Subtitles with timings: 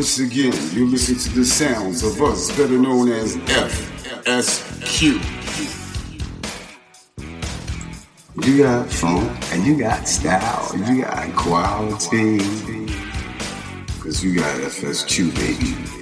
[0.00, 3.36] Once again, you listen to the sounds of us, better known as
[4.24, 5.20] FSQ.
[8.46, 12.38] You got funk and you got style, you got quality.
[14.00, 15.99] Cause you got FSQ, baby.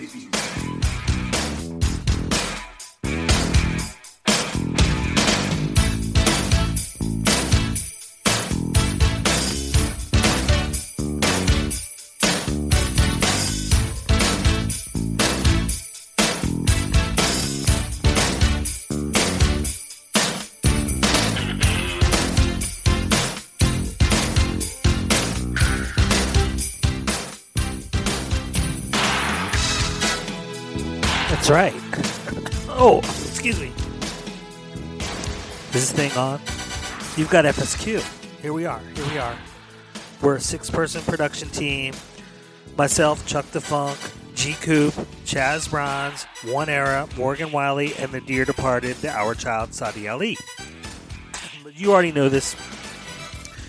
[31.48, 32.68] That's right.
[32.68, 33.72] Oh, excuse me.
[34.98, 36.40] Is this thing on?
[37.16, 38.02] You've got FSQ.
[38.42, 38.80] Here we are.
[38.94, 39.34] Here we are.
[40.20, 41.94] We're a six person production team.
[42.76, 43.96] Myself, Chuck Da Fonk,
[44.34, 44.92] G Coop,
[45.24, 50.36] Chaz Bronze, One Era, Morgan Wiley, and the dear departed, the Our Child, Sadi Ali.
[51.72, 52.56] You already know this.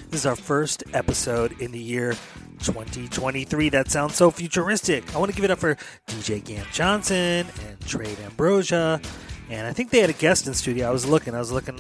[0.10, 2.16] This is our first episode in the year
[2.60, 3.70] 2023.
[3.70, 5.16] That sounds so futuristic.
[5.16, 5.76] I want to give it up for
[6.08, 9.02] DJ Gant Johnson and Trade Ambrosia.
[9.50, 10.88] And I think they had a guest in studio.
[10.88, 11.34] I was looking.
[11.36, 11.80] I was looking.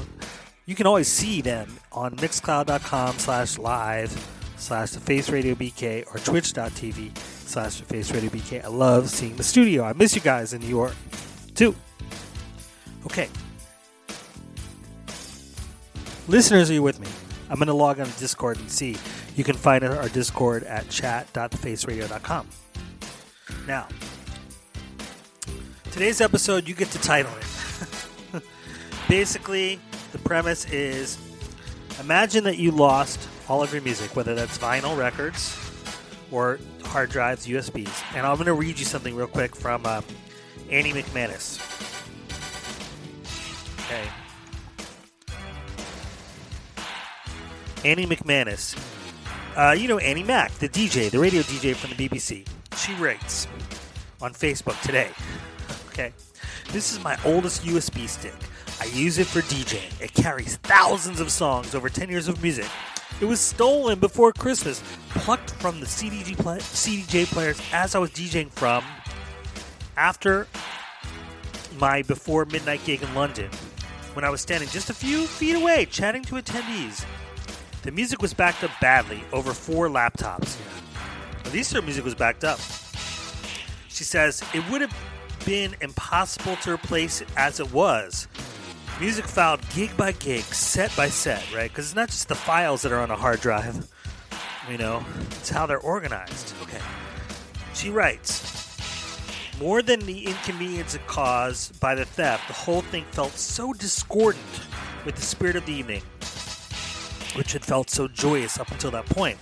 [0.65, 4.11] You can always see them on mixcloud.com slash live
[4.57, 8.63] slash the face radio bk or twitch.tv slash the face radio bk.
[8.63, 9.83] I love seeing the studio.
[9.83, 10.95] I miss you guys in New York
[11.55, 11.75] too.
[13.05, 13.29] Okay.
[16.27, 17.07] Listeners, are you with me?
[17.49, 18.95] I'm going to log on to Discord and see.
[19.39, 22.49] You can find our Discord at chat.thefaceradio.com.
[23.65, 23.87] Now,
[25.91, 28.43] today's episode, you get to title it.
[29.07, 29.79] Basically,
[30.11, 31.17] the premise is
[32.01, 35.57] imagine that you lost all of your music, whether that's vinyl records
[36.31, 38.17] or hard drives, USBs.
[38.17, 40.01] And I'm going to read you something real quick from uh,
[40.69, 41.61] Annie Macmanus.
[43.85, 44.05] Okay.
[47.85, 48.75] Annie Macmanus
[49.59, 52.47] Uh, you know Annie Mac, the DJ, the radio DJ from the BBC.
[52.77, 53.45] She writes
[54.21, 55.09] on Facebook today.
[55.89, 56.13] Okay,
[56.71, 58.33] this is my oldest USB stick.
[58.79, 60.01] I use it for DJing.
[60.01, 62.67] It carries thousands of songs, over 10 years of music.
[63.19, 68.11] It was stolen before Christmas, plucked from the CDG play- CDJ players as I was
[68.11, 68.81] DJing from
[69.97, 70.47] after
[71.77, 73.51] my before midnight gig in London,
[74.13, 77.03] when I was standing just a few feet away chatting to attendees.
[77.81, 80.57] The music was backed up badly over four laptops.
[81.45, 82.59] At least her music was backed up.
[83.87, 84.95] She says it would have
[85.45, 88.27] been impossible to replace it as it was.
[88.99, 91.69] Music filed gig by gig, set by set, right?
[91.69, 93.89] Because it's not just the files that are on a hard drive,
[94.69, 96.53] you know, it's how they're organized.
[96.61, 96.81] Okay.
[97.73, 103.31] She writes More than the inconvenience it caused by the theft, the whole thing felt
[103.31, 104.43] so discordant
[105.05, 106.01] with the spirit of the evening,
[107.35, 109.37] which had felt so joyous up until that point.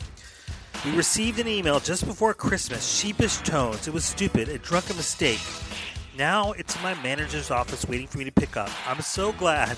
[0.86, 3.88] We received an email just before Christmas, sheepish tones.
[3.88, 5.40] It was stupid, a drunken mistake.
[6.18, 8.70] Now it's in my manager's office waiting for me to pick up.
[8.88, 9.78] I'm so glad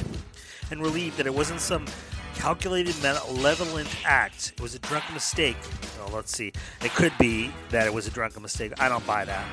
[0.71, 1.85] and relieved that it wasn't some
[2.35, 4.53] calculated malevolent act.
[4.57, 5.57] It was a drunken mistake.
[5.97, 6.53] Well, let's see.
[6.83, 8.73] It could be that it was a drunken mistake.
[8.79, 9.45] I don't buy that.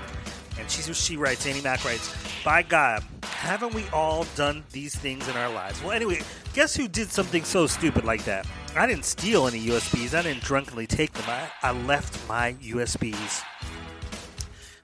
[0.58, 2.14] And she, she writes, Annie Mac writes,
[2.44, 5.82] By God, haven't we all done these things in our lives?
[5.82, 6.23] Well, anyway,
[6.55, 8.47] guess who did something so stupid like that?
[8.75, 10.14] I didn't steal any USBs.
[10.17, 11.25] I didn't drunkenly take them.
[11.29, 13.43] I, I left my USBs.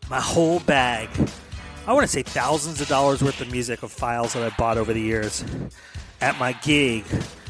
[0.08, 1.08] My whole bag.
[1.86, 4.78] I want to say thousands of dollars worth of music of files that I bought
[4.78, 5.44] over the years
[6.20, 7.04] at my gig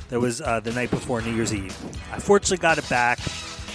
[0.09, 1.77] that was uh, the night before New Year's Eve.
[2.13, 3.19] I fortunately got it back.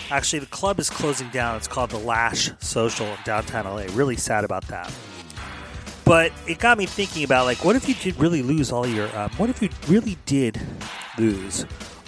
[0.09, 1.57] Actually, the club is closing down.
[1.57, 3.85] It's called the Lash Social in downtown LA.
[3.91, 4.91] Really sad about that.
[6.05, 9.13] But it got me thinking about like, what if you did really lose all your?
[9.17, 10.61] Um, what if you really did
[11.17, 11.65] lose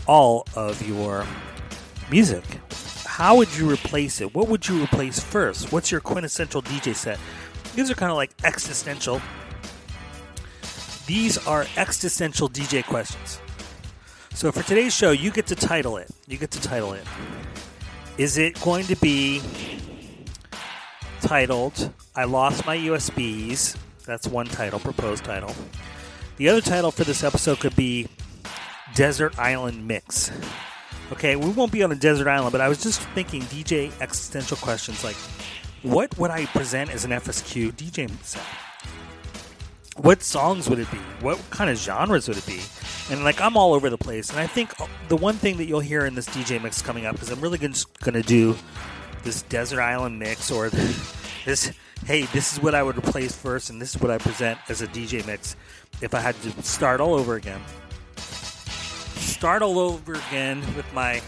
[0.07, 1.25] all of your
[2.09, 2.43] music?
[3.05, 4.33] How would you replace it?
[4.33, 5.73] What would you replace first?
[5.73, 7.19] What's your quintessential DJ set?
[7.75, 9.21] These are kind of like existential.
[11.05, 13.41] These are existential DJ questions.
[14.33, 16.09] So for today's show, you get to title it.
[16.27, 17.03] You get to title it.
[18.19, 19.41] Is it going to be
[21.21, 23.77] titled I Lost My USBs?
[24.05, 25.55] That's one title, proposed title.
[26.35, 28.09] The other title for this episode could be
[28.93, 30.33] Desert Island Mix.
[31.13, 34.57] Okay, we won't be on a desert island, but I was just thinking DJ existential
[34.57, 35.15] questions like
[35.81, 38.43] what would I present as an FSQ DJ set?
[40.01, 40.97] What songs would it be?
[41.19, 42.61] What kind of genres would it be?
[43.11, 44.29] And like I'm all over the place.
[44.29, 44.71] And I think
[45.09, 47.57] the one thing that you'll hear in this DJ mix coming up is I'm really
[47.57, 48.55] going to do
[49.23, 51.71] this desert island mix or this.
[52.05, 54.81] Hey, this is what I would replace first, and this is what I present as
[54.81, 55.57] a DJ mix
[56.01, 57.59] if I had to start all over again.
[58.15, 61.21] Start all over again with my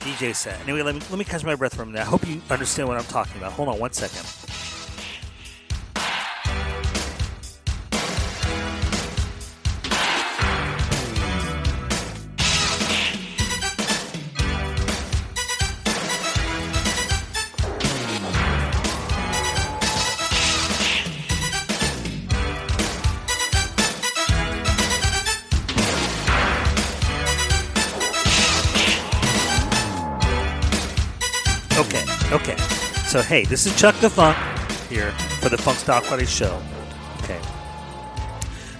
[0.00, 0.60] DJ set.
[0.60, 2.02] Anyway, let me let me catch my breath for a minute.
[2.02, 3.52] I hope you understand what I'm talking about.
[3.52, 4.26] Hold on one second.
[33.08, 34.36] So hey, this is Chuck Da Fonk
[34.90, 36.62] here for the Funk Style Quality Show.
[37.22, 37.40] Okay.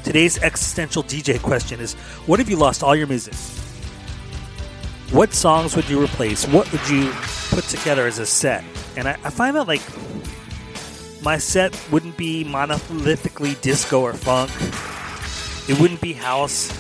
[0.05, 1.95] Today's existential DJ question is:
[2.27, 3.33] What if you lost all your music?
[5.13, 6.47] What songs would you replace?
[6.47, 7.11] What would you
[7.49, 8.65] put together as a set?
[8.99, 9.81] And I, I find that like
[11.23, 14.51] my set wouldn't be monolithically disco or funk.
[15.71, 16.71] It wouldn't be house.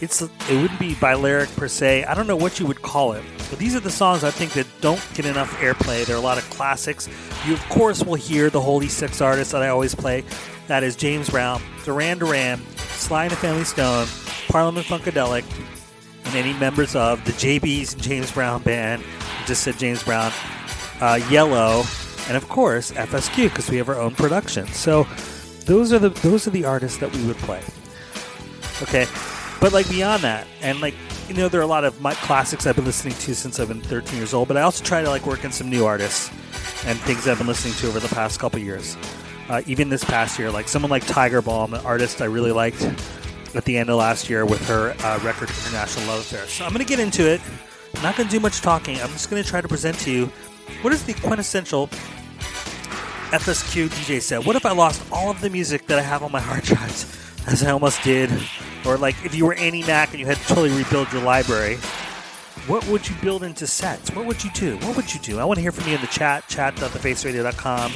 [0.00, 2.04] It's it wouldn't be Balearic per se.
[2.04, 3.22] I don't know what you would call it.
[3.50, 6.06] But these are the songs I think that don't get enough airplay.
[6.06, 7.08] There are a lot of classics.
[7.46, 10.24] You of course will hear the Holy Six artists that I always play.
[10.68, 14.06] That is James Brown, Duran Duran, Sly and the Family Stone,
[14.48, 15.44] Parliament Funkadelic,
[16.24, 19.02] and any members of the JB's and James Brown band.
[19.02, 20.32] I just said James Brown,
[21.00, 21.84] uh, Yello,
[22.28, 24.66] and of course FSQ because we have our own production.
[24.68, 25.06] So
[25.66, 27.62] those are the those are the artists that we would play.
[28.82, 29.06] Okay,
[29.60, 30.94] but like beyond that, and like
[31.30, 33.68] you know, there are a lot of my classics I've been listening to since I've
[33.68, 34.48] been 13 years old.
[34.48, 36.28] But I also try to like work in some new artists
[36.84, 38.96] and things I've been listening to over the past couple years.
[39.48, 42.82] Uh, even this past year, like someone like Tiger Balm, an artist I really liked
[43.54, 46.46] at the end of last year with her uh, record International Love Affair.
[46.46, 47.40] So I'm going to get into it.
[47.94, 49.00] I'm not going to do much talking.
[49.00, 50.26] I'm just going to try to present to you
[50.82, 51.86] what is the quintessential
[53.30, 54.44] FSQ DJ set.
[54.44, 57.06] What if I lost all of the music that I have on my hard drives,
[57.46, 58.30] as I almost did?
[58.86, 61.78] Or like if you were Annie Mac and you had to totally rebuild your library,
[62.66, 64.10] What would you build into sets?
[64.14, 64.76] What would you do?
[64.78, 65.38] What would you do?
[65.38, 67.92] I want to hear from you in the chat, chat.thefaceradio.com,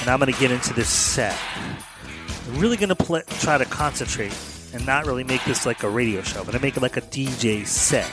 [0.00, 1.36] and I'm going to get into this set.
[2.48, 4.34] I'm really going to play, try to concentrate
[4.72, 7.02] and not really make this like a radio show, but I make it like a
[7.02, 8.08] DJ set.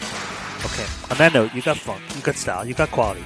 [0.66, 3.24] Okay, on that note, you got funk, you got style, you got quality.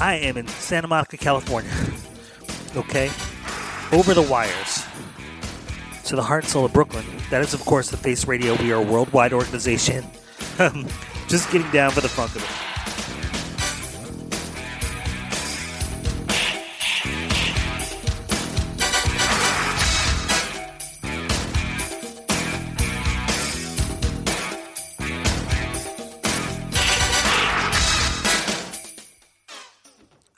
[0.00, 1.70] I am in Santa Monica, California.
[2.76, 3.08] Okay?
[3.92, 4.84] Over the wires
[6.04, 7.04] to the heart and soul of Brooklyn.
[7.30, 8.54] That is, of course, the Face Radio.
[8.56, 10.04] We are a worldwide organization.
[10.56, 10.86] Um,
[11.26, 12.64] just getting down for the funk of it.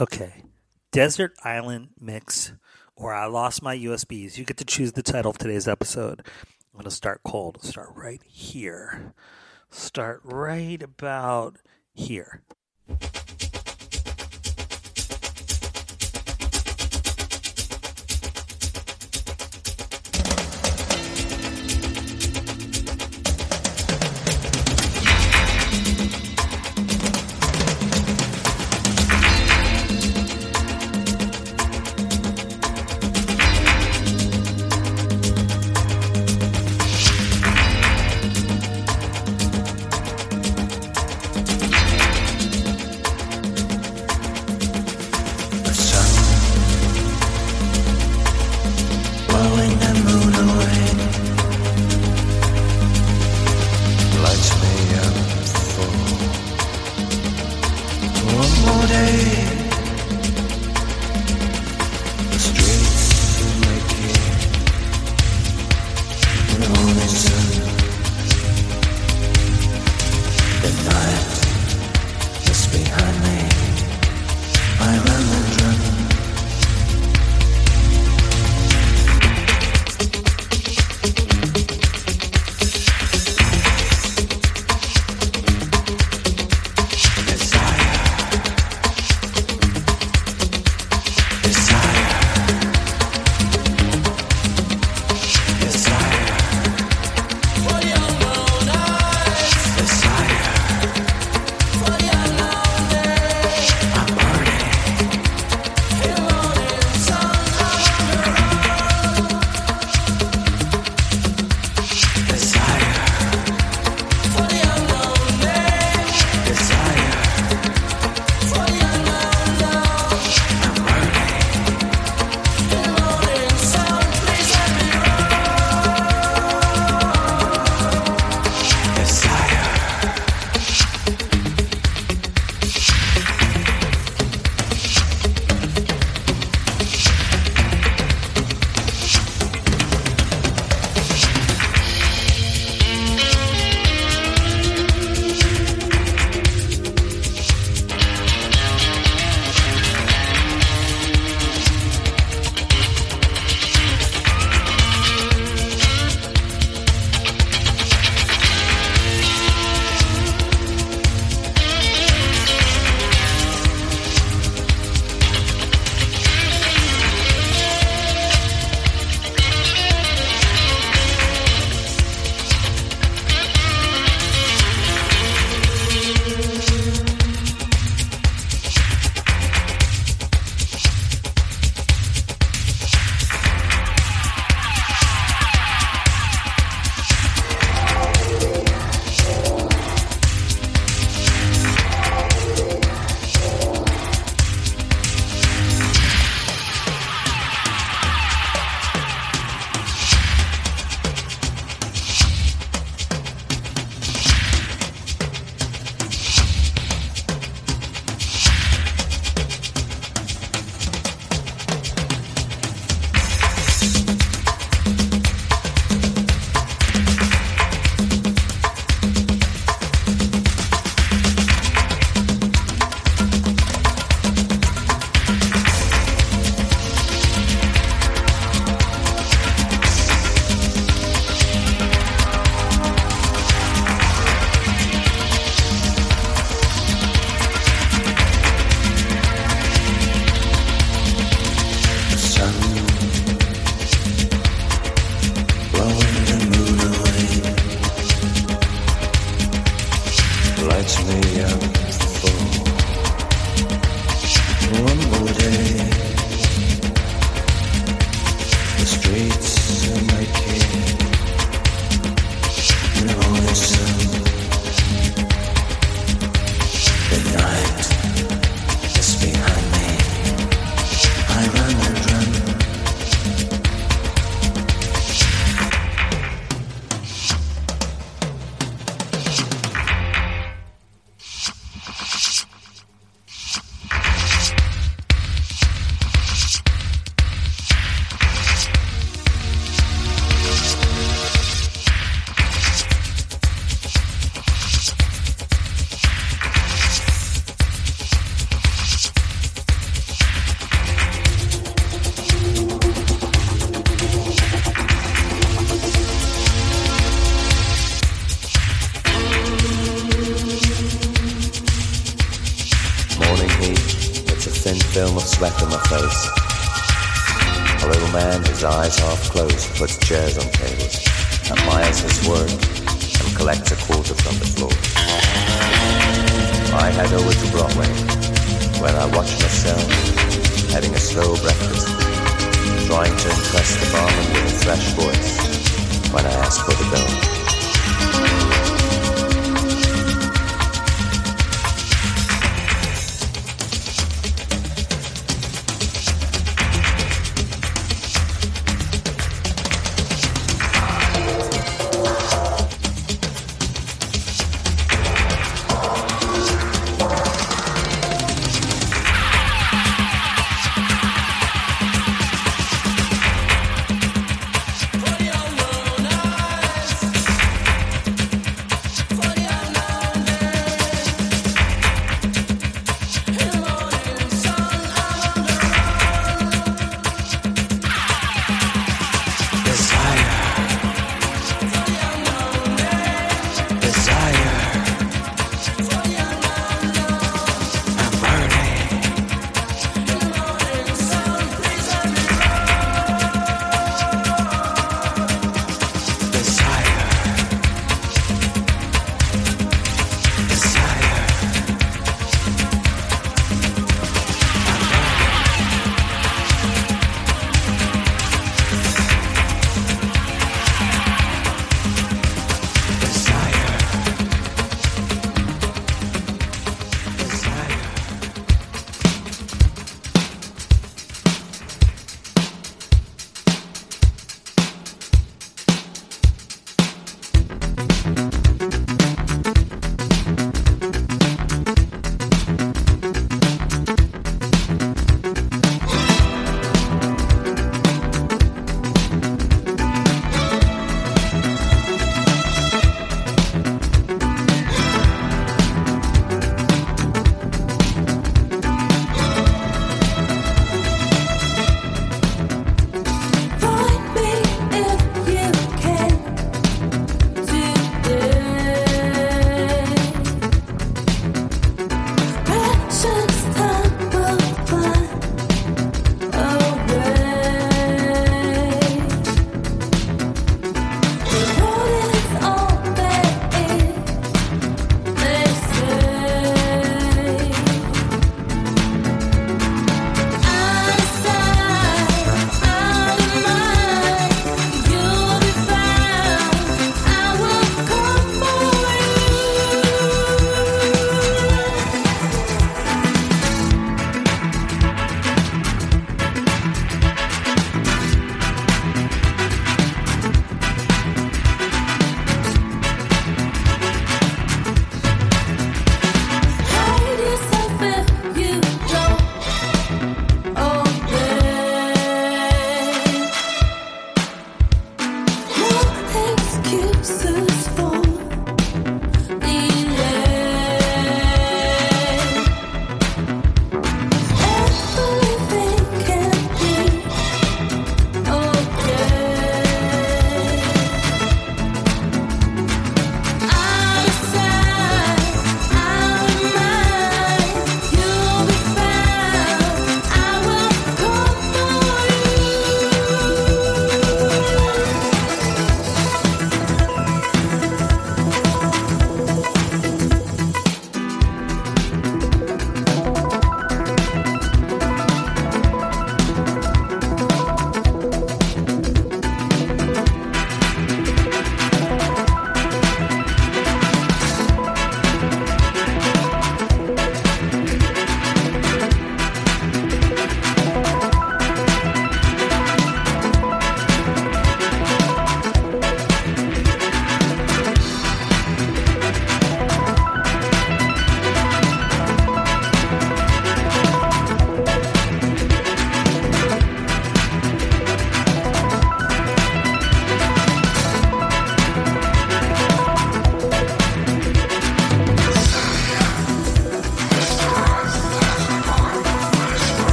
[0.00, 0.42] Okay.
[0.90, 2.52] Desert Island Mix
[3.00, 4.36] or I Lost My USBs.
[4.36, 6.20] You get to choose the title of today's episode.
[6.20, 7.62] I'm going to start cold.
[7.62, 9.14] Start right here.
[9.70, 11.56] Start right about
[11.94, 12.42] here.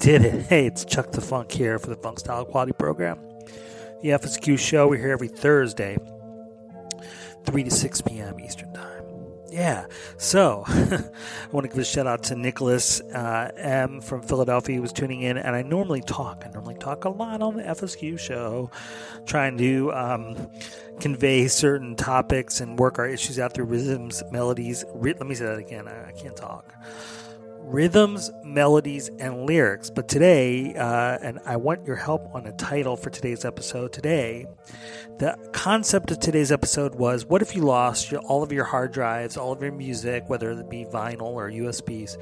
[0.00, 0.46] Did it.
[0.48, 3.18] Hey, it's Chuck Da Fonk here for the Funk Style Quality Program.
[4.00, 5.98] The FSQ show, we're here every Thursday,
[7.44, 8.40] 3 to 6 p.m.
[8.40, 9.04] Eastern Time.
[9.50, 9.84] Yeah,
[10.16, 11.02] so I
[11.52, 15.20] want to give a shout out to Nicholas uh, M from Philadelphia who was tuning
[15.20, 15.36] in.
[15.36, 18.70] And I normally talk, I normally talk a lot on the FSQ show,
[19.26, 20.50] trying to um,
[20.98, 24.82] convey certain topics and work our issues out through rhythms, melodies.
[24.94, 26.72] Let me say that again, I, I can't talk
[27.62, 29.90] rhythms, melodies, and lyrics.
[29.90, 33.92] But today, uh, and I want your help on a title for today's episode.
[33.92, 34.46] Today,
[35.18, 38.92] the concept of today's episode was what if you lost your, all of your hard
[38.92, 42.16] drives, all of your music, whether it be vinyl or USBs?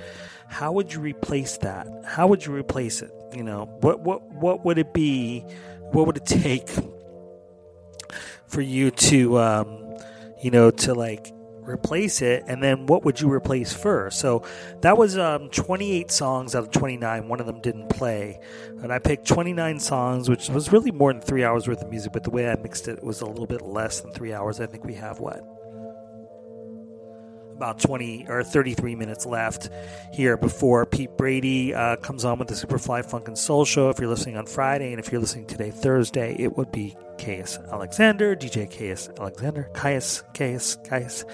[0.48, 1.86] How would you replace that?
[2.04, 3.12] How would you replace it?
[3.34, 5.40] You know, what what what would it be?
[5.92, 6.68] What would it take
[8.46, 9.96] for you to, um,
[10.42, 11.32] you know, to like
[11.68, 14.18] replace it, and then what would you replace first?
[14.18, 14.44] So
[14.80, 17.28] that was um, 28 songs out of 29.
[17.28, 18.40] One of them didn't play,
[18.82, 22.12] and I picked 29 songs, which was really more than three hours worth of music.
[22.12, 24.60] But the way I mixed it was a little bit less than three hours.
[24.60, 25.57] I think we have what
[27.58, 29.68] about 20 or 33 minutes left
[30.12, 33.90] here before Pete Brady uh, comes on with the Superfly Funk and Soul Show.
[33.90, 37.58] If you're listening on Friday, and if you're listening today, Thursday, it would be Caius
[37.72, 41.24] Alexander, DJ Caius Alexander, Caius, Caius, Caius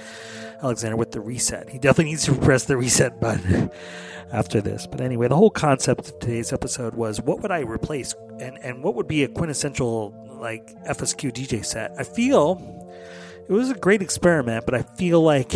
[0.63, 1.69] Alexander with the reset.
[1.69, 3.71] He definitely needs to press the reset button
[4.33, 4.87] after this.
[4.87, 8.83] But anyway, the whole concept of today's episode was what would I replace and, and
[8.83, 11.93] what would be a quintessential like FSQ DJ set?
[11.99, 12.81] I feel
[13.47, 15.53] it was a great experiment, but I feel like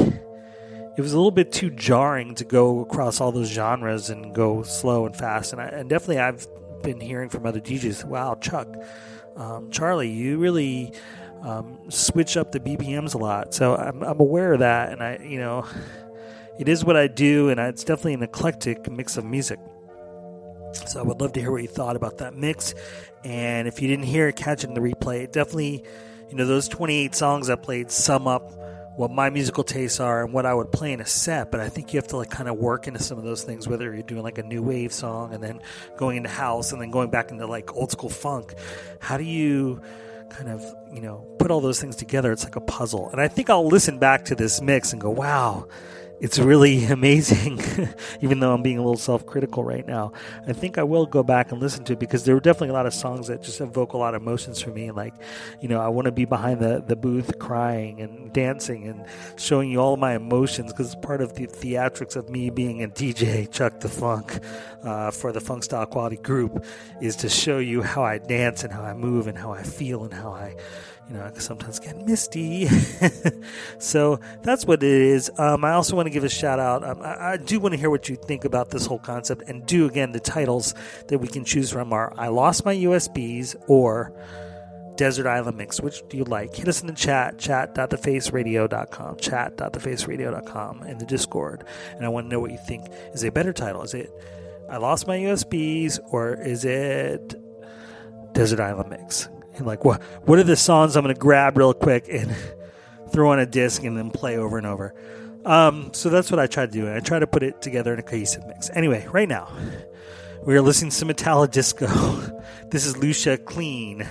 [0.99, 4.65] it was a little bit too jarring to go across all those genres and go
[4.65, 5.53] slow and fast.
[5.53, 6.45] And, I, and definitely, I've
[6.83, 8.67] been hearing from other DJs, wow, Chuck,
[9.37, 10.93] um, Charlie, you really
[11.43, 13.55] um, switch up the BPMs a lot.
[13.55, 14.91] So I'm, I'm aware of that.
[14.91, 15.65] And I, you know,
[16.59, 17.49] it is what I do.
[17.49, 19.61] And it's definitely an eclectic mix of music.
[20.89, 22.75] So I would love to hear what you thought about that mix.
[23.23, 25.31] And if you didn't hear it, catch it in the replay.
[25.31, 25.85] Definitely,
[26.29, 28.58] you know, those 28 songs I played sum up
[28.99, 31.69] what my musical tastes are and what I would play in a set, but I
[31.69, 34.03] think you have to like kind of work into some of those things, whether you're
[34.03, 35.61] doing like a new wave song and then
[35.97, 38.55] going into house and then going back into like old school funk.
[38.99, 39.81] How do you
[40.31, 42.33] kind of, you know, put all those things together?
[42.33, 43.09] It's like a puzzle.
[43.11, 45.69] And I think I'll listen back to this mix and go, wow,
[46.21, 47.61] it's really amazing,
[48.21, 50.13] even though I'm being a little self critical right now.
[50.47, 52.73] I think I will go back and listen to it because there were definitely a
[52.73, 54.91] lot of songs that just evoke a lot of emotions for me.
[54.91, 55.15] Like,
[55.61, 59.05] you know, I want to be behind the, the booth crying and dancing and
[59.37, 62.89] showing you all my emotions because it's part of the theatrics of me being a
[62.89, 64.43] DJ, Chuck Da Fonk,
[64.85, 66.65] uh, for the Funk Style Quality Group,
[67.01, 70.05] is to show you how I dance and how I move and how I feel
[70.05, 70.57] and how I
[71.09, 72.69] you know, I sometimes get misty.
[73.79, 75.31] so that's what it is.
[75.39, 76.85] Um, I also want to give a shout out.
[76.85, 79.65] Um, I, I, do want to hear what you think about this whole concept and
[79.65, 80.75] do again the titles
[81.09, 84.13] that we can choose from are I Lost My USBs or
[84.97, 85.81] Desert Island Mix.
[85.81, 86.55] Which do you like?
[86.55, 91.65] Hit us in the chat, chat.thefaceradio.com, chat.thefaceradio.com in the Discord.
[91.93, 93.83] And I want to know what you think is a better title.
[93.83, 94.11] Is it
[94.69, 97.35] I Lost My USBs or is it
[98.35, 99.31] Desert Island Mix?
[99.59, 102.35] And like, what what are the songs I'm going to grab real quick and
[103.13, 104.95] throw on a disc and then play over and over?
[105.45, 106.93] Um, so that's what I try to do.
[106.93, 108.71] I try to put it together in a cohesive mix.
[108.75, 109.51] Anyway, right now
[110.45, 111.87] we are listening to Metallo Disco.
[112.71, 114.07] this is Lucia Clean,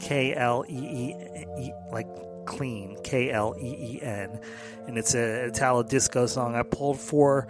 [0.00, 1.14] K L E
[1.58, 2.06] E, like
[2.46, 4.38] clean, K L E E N,
[4.86, 7.46] and it's a Italo disco song I pulled for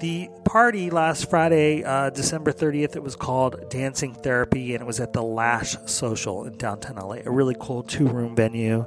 [0.00, 5.00] the party last Friday, uh, December 30th, it was called Dancing Therapy, and it was
[5.00, 8.84] at the Lash Social in downtown LA, a really cool two room venue.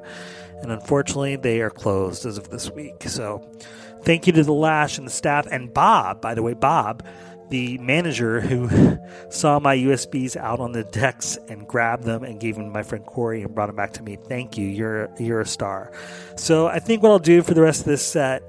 [0.61, 3.03] And unfortunately, they are closed as of this week.
[3.03, 3.49] So,
[4.03, 7.03] thank you to the Lash and the staff, and Bob, by the way, Bob,
[7.49, 8.69] the manager who
[9.29, 12.83] saw my USBs out on the decks and grabbed them and gave them to my
[12.83, 14.17] friend Corey and brought them back to me.
[14.27, 14.67] Thank you.
[14.67, 15.91] You're, you're a star.
[16.35, 18.43] So, I think what I'll do for the rest of this set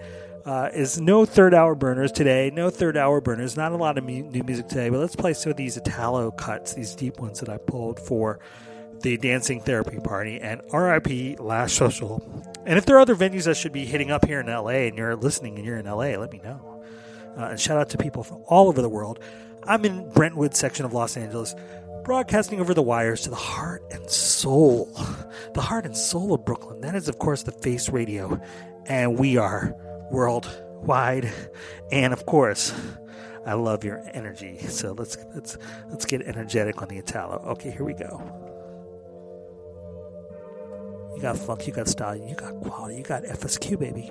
[0.44, 2.50] uh, is no third hour burners today.
[2.50, 3.56] No third hour burners.
[3.56, 6.30] Not a lot of mu- new music today, but let's play some of these Italo
[6.30, 8.40] cuts, these deep ones that I pulled for
[9.02, 12.22] the dancing therapy party and RIP Lash Social.
[12.66, 14.96] And if there are other venues I should be hitting up here in LA and
[14.96, 16.84] you're listening and you're in LA, let me know.
[17.36, 19.20] Uh, and shout out to people from all over the world.
[19.64, 21.54] I'm in Brentwood section of Los Angeles,
[22.04, 24.86] broadcasting over the wires to the heart and soul,
[25.54, 26.80] the heart and soul of Brooklyn.
[26.80, 28.40] That is, of course, the Face Radio,
[28.86, 29.74] and we are
[30.10, 31.32] worldwide.
[31.92, 32.72] And of course,
[33.46, 34.58] I love your energy.
[34.58, 35.56] So let's let's
[35.88, 37.42] let's get energetic on the Italo.
[37.48, 38.20] Okay, here we go.
[41.14, 44.10] You got funk, you got style, you got quality, you got FSQ, baby.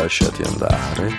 [0.00, 1.14] Lasciati andare.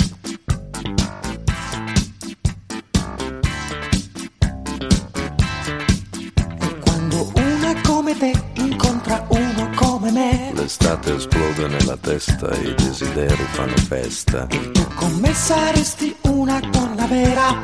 [6.79, 13.43] Quando una come te incontra uno come me, L'estate esplode nella testa e i desideri
[13.51, 14.47] fanno festa,
[14.95, 17.61] come saresti una donna vera,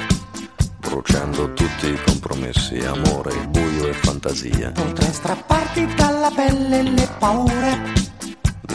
[0.80, 4.72] bruciando tutti i compromessi, amore, buio e fantasia.
[4.72, 8.06] potrei strapparti dalla pelle le paure,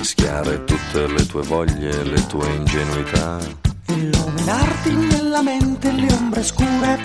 [0.03, 3.39] Mischiare tutte le tue voglie e le tue ingenuità,
[3.87, 6.99] illuminarti nella mente le ombre scure,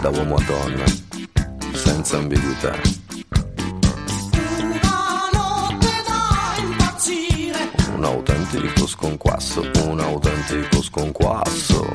[0.00, 0.84] da uomo a donna,
[1.74, 2.74] senza ambiguità.
[4.58, 11.88] una notte da impazzire, Un autentico sconquasso, un autentico sconquasso.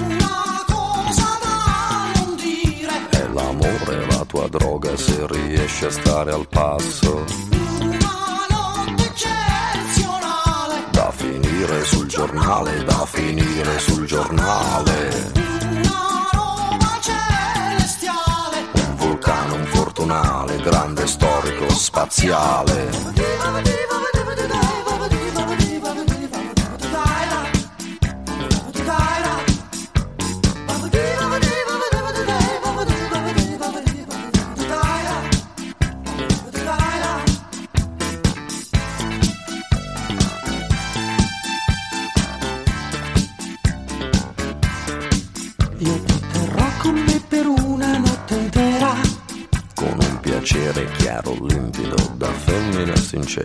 [0.00, 6.48] una cosa da non dire, È l'amore la tua droga se riesci a stare al
[6.48, 7.46] passo.
[11.58, 15.32] Da finire sul giornale, da finire sul giornale.
[15.34, 22.90] una roba celestiale, Un vulcano, un fortunale, grande storico spaziale.
[23.52, 23.97] vedere
[53.28, 53.44] чай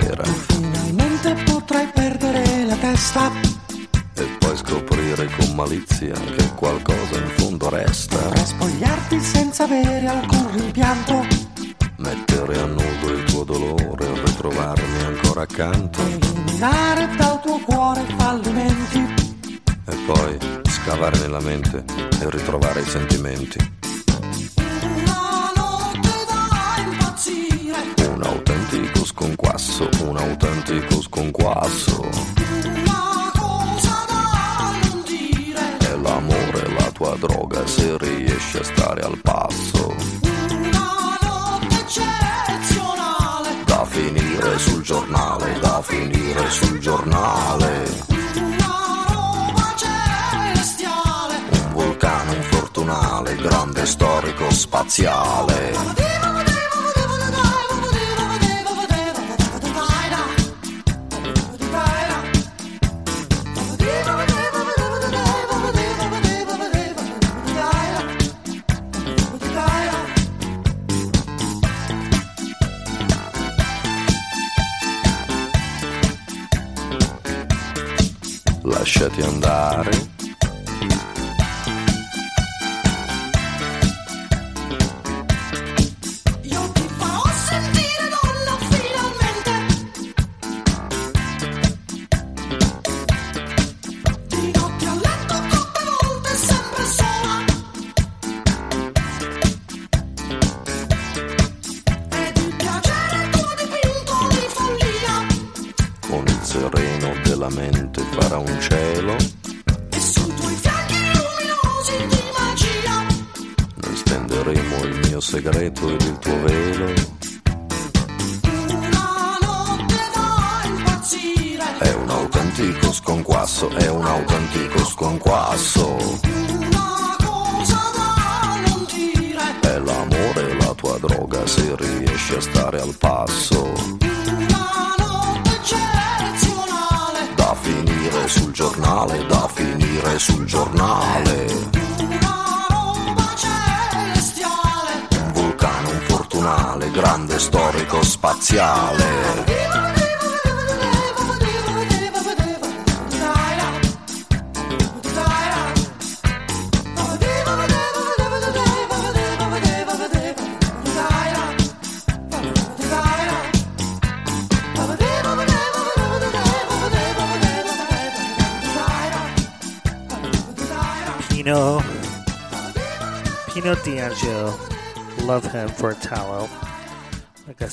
[54.96, 55.53] 假的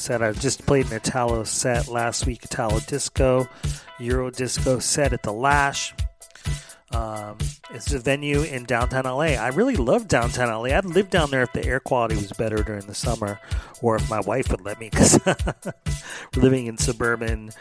[0.01, 3.49] said, I just played an Italo set last week, Italo Disco,
[3.99, 5.95] Euro Disco set at the Lash.
[6.93, 7.39] Um,
[7.73, 9.37] it's a venue in downtown LA.
[9.37, 10.77] I really love downtown LA.
[10.77, 13.39] I'd live down there if the air quality was better during the summer,
[13.81, 17.53] or if my wife would let me, because we're living in suburban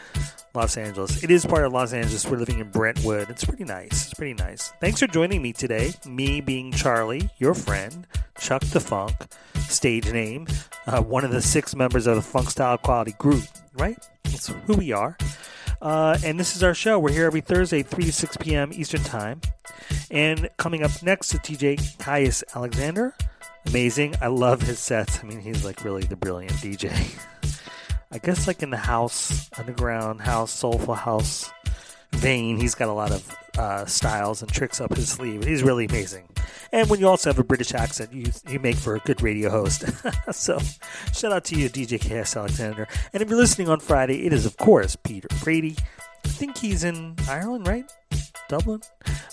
[0.52, 1.22] Los Angeles.
[1.22, 2.26] It is part of Los Angeles.
[2.26, 3.30] We're living in Brentwood.
[3.30, 4.06] It's pretty nice.
[4.06, 4.72] It's pretty nice.
[4.80, 5.92] Thanks for joining me today.
[6.06, 8.06] Me being Charlie, your friend,
[8.40, 9.30] Chuck Da Fonk,
[9.68, 10.46] stage name,
[10.86, 13.44] uh, one of the six members of the Funk Style Quality Group,
[13.74, 13.98] right?
[14.24, 15.16] That's who we are.
[15.82, 16.98] Uh, and this is our show.
[16.98, 18.70] We're here every Thursday, 3 to 6 p.m.
[18.72, 19.40] Eastern Time.
[20.10, 23.14] And coming up next is TJ Caius Alexander.
[23.66, 24.14] Amazing.
[24.20, 25.20] I love his sets.
[25.22, 26.90] I mean, he's like really the brilliant DJ.
[28.12, 31.50] I guess like in the house, underground house, soulful house
[32.12, 35.44] vein, he's got a lot of uh, styles and tricks up his sleeve.
[35.44, 36.28] He's really amazing.
[36.72, 39.50] And when you also have a British accent, you you make for a good radio
[39.50, 39.84] host.
[40.32, 40.58] so
[41.12, 42.86] shout out to you, DJ Caius Alexander.
[43.12, 45.76] And if you're listening on Friday, it is of course Peter Brady.
[46.24, 47.90] I think he's in Ireland, right?
[48.48, 48.80] Dublin?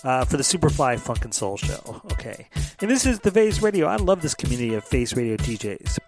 [0.04, 2.00] Uh, for the Superfly Funk and Soul Show.
[2.12, 2.48] Okay.
[2.80, 3.86] And this is the Face Radio.
[3.86, 5.98] I love this community of Face Radio DJs.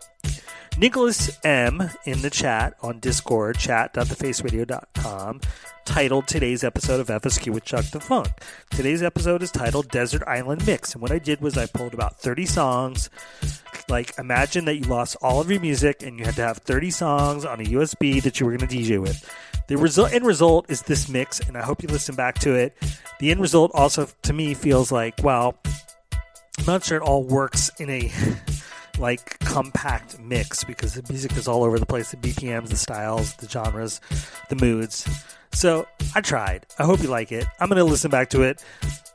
[0.81, 5.42] Nicholas M in the chat on Discord, chat.thefaceradio.com,
[5.84, 8.33] titled today's episode of FSQ with Chuck Da Fonk.
[8.70, 10.94] Today's episode is titled Desert Island Mix.
[10.94, 13.10] And what I did was I pulled about 30 songs.
[13.91, 16.91] Like, imagine that you lost all of your music and you had to have 30
[16.91, 19.31] songs on a USB that you were going to DJ with.
[19.67, 22.75] The result, end result is this mix, and I hope you listen back to it.
[23.18, 25.59] The end result also, to me, feels like, well,
[26.59, 28.10] I'm not sure it all works in a
[29.01, 33.35] like compact mix because the music is all over the place the BPMs, the styles,
[33.37, 34.01] the genres,
[34.49, 35.09] the moods.
[35.53, 36.67] So I tried.
[36.79, 37.45] I hope you like it.
[37.59, 38.62] I'm going to listen back to it.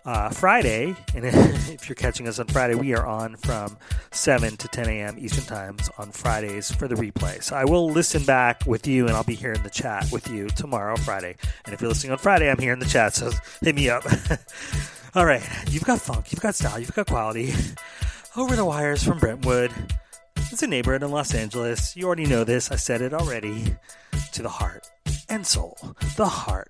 [0.06, 3.78] uh, Friday, and if you're catching us on Friday, we are on from
[4.12, 5.16] 7 to 10 a.m.
[5.18, 7.42] Eastern Times on Fridays for the replay.
[7.42, 10.30] So I will listen back with you, and I'll be here in the chat with
[10.30, 11.36] you tomorrow, Friday.
[11.66, 13.32] And if you're listening on Friday, I'm here in the chat, so
[13.62, 14.04] hit me up.
[15.16, 17.54] All right, you've got funk, you've got style, you've got quality.
[18.38, 19.72] Over the wires from Brentwood.
[20.52, 21.96] It's a neighborhood in Los Angeles.
[21.96, 22.70] You already know this.
[22.70, 23.76] I said it already.
[24.34, 24.86] To the heart
[25.30, 25.78] and soul,
[26.18, 26.70] the heart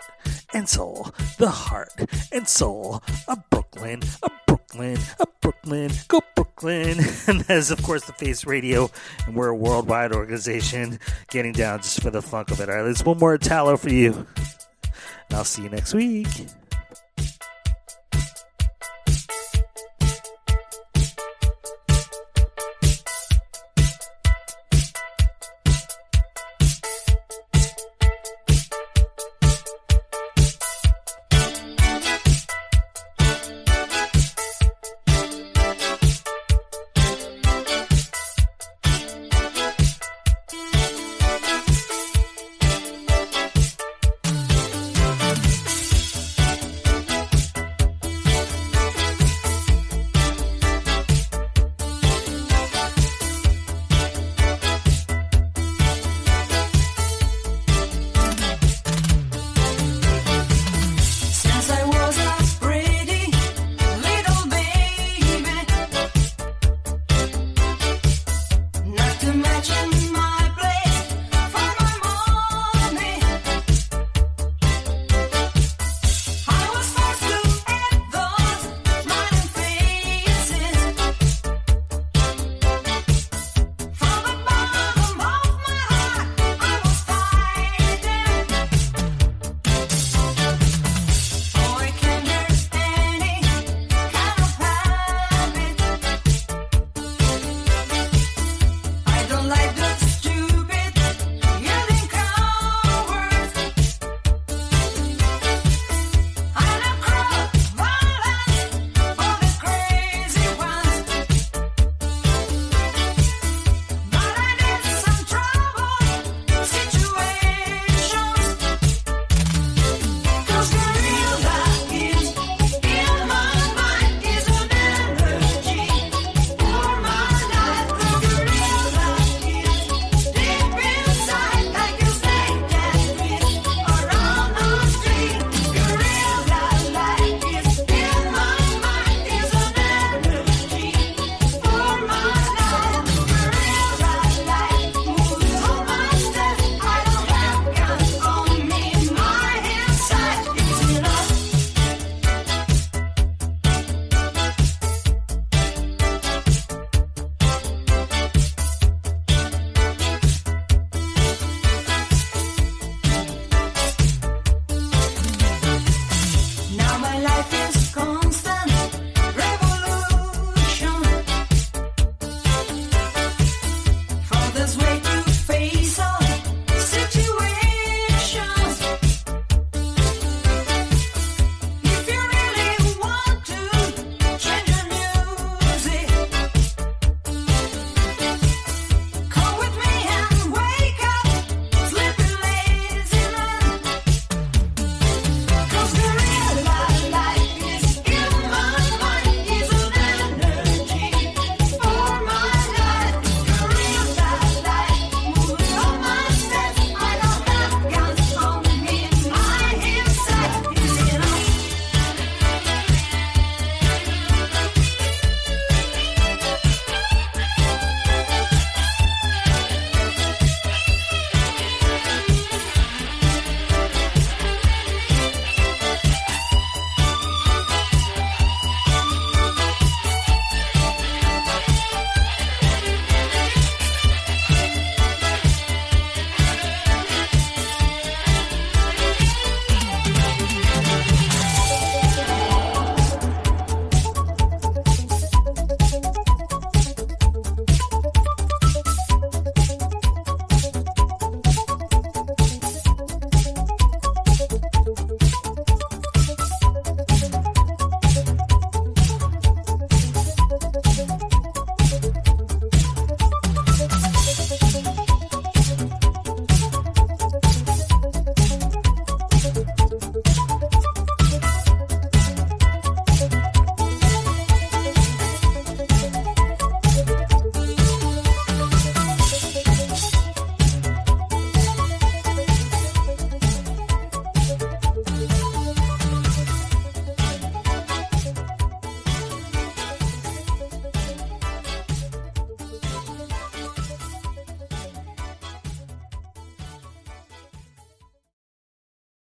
[0.53, 1.91] and soul, the heart
[2.31, 6.99] and soul of Brooklyn, of Brooklyn, of Brooklyn, go Brooklyn.
[7.27, 8.91] And that is, of course, the Face Radio,
[9.25, 10.99] and we're a worldwide organization
[11.31, 12.69] getting down just for the funk of it.
[12.69, 14.13] All right, there's one more Italo for you.
[14.13, 16.27] And I'll see you next week.